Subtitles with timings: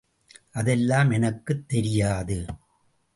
[0.51, 2.45] அதெல்லாம் எனக்குத் தெரியாது.